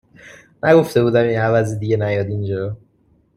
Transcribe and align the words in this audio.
نگفته 0.63 1.03
بودم 1.03 1.23
این 1.23 1.39
عوضی 1.39 1.79
دیگه 1.79 1.97
نیاد 1.97 2.27
اینجا؟ 2.27 2.77